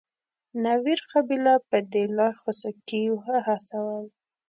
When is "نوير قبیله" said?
0.63-1.53